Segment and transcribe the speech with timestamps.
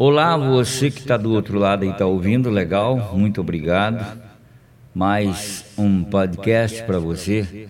[0.00, 4.22] Olá, você que está do outro lado e está ouvindo, legal, muito obrigado.
[4.94, 7.68] Mais um podcast para você.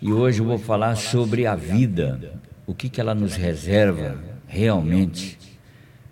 [0.00, 4.16] E hoje eu vou falar sobre a vida, o que, que ela nos reserva
[4.46, 5.36] realmente.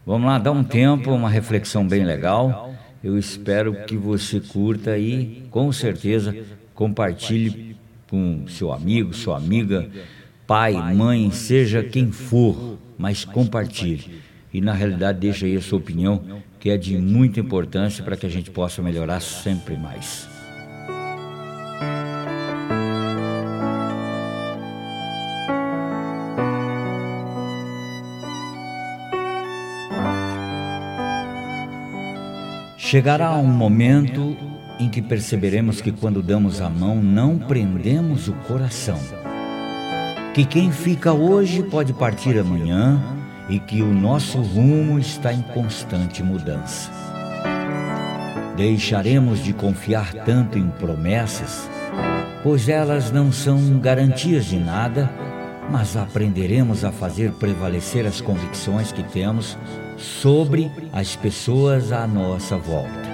[0.04, 2.74] Vamos lá, dá um tempo, uma reflexão bem legal.
[3.02, 6.36] Eu espero que você curta e, com certeza,
[6.74, 7.76] compartilhe
[8.10, 9.88] com seu amigo, sua amiga,
[10.44, 14.31] pai, mãe, seja quem for, mas compartilhe.
[14.52, 16.22] E na realidade deixa aí a sua opinião,
[16.60, 20.28] que é de muita importância para que a gente possa melhorar sempre mais.
[32.76, 34.36] Chegará um momento
[34.78, 38.98] em que perceberemos que quando damos a mão não prendemos o coração.
[40.34, 43.21] Que quem fica hoje pode partir amanhã
[43.52, 46.90] e que o nosso rumo está em constante mudança.
[48.56, 51.68] Deixaremos de confiar tanto em promessas,
[52.42, 55.10] pois elas não são garantias de nada,
[55.70, 59.58] mas aprenderemos a fazer prevalecer as convicções que temos
[59.98, 63.12] sobre as pessoas à nossa volta.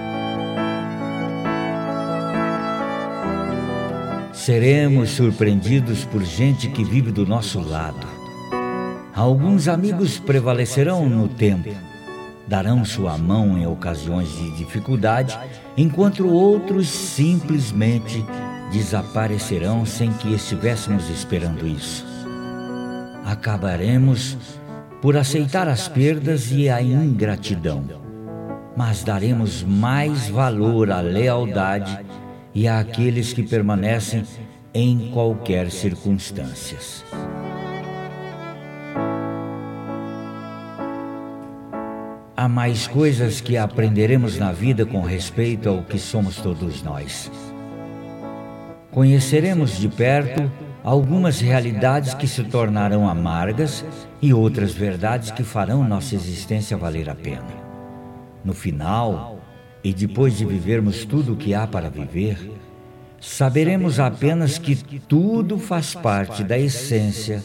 [4.32, 8.17] Seremos surpreendidos por gente que vive do nosso lado.
[9.18, 11.74] Alguns amigos prevalecerão no tempo,
[12.46, 15.36] darão sua mão em ocasiões de dificuldade,
[15.76, 18.24] enquanto outros simplesmente
[18.70, 22.06] desaparecerão sem que estivéssemos esperando isso.
[23.24, 24.38] Acabaremos
[25.02, 27.82] por aceitar as perdas e a ingratidão,
[28.76, 32.06] mas daremos mais valor à lealdade
[32.54, 34.22] e àqueles que permanecem
[34.72, 37.04] em qualquer circunstâncias.
[42.40, 47.28] Há mais coisas que aprenderemos na vida com respeito ao que somos todos nós.
[48.92, 50.48] Conheceremos de perto
[50.84, 53.84] algumas realidades que se tornarão amargas
[54.22, 57.42] e outras verdades que farão nossa existência valer a pena.
[58.44, 59.40] No final,
[59.82, 62.52] e depois de vivermos tudo o que há para viver,
[63.20, 67.42] saberemos apenas que tudo faz parte da essência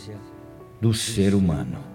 [0.80, 1.93] do ser humano.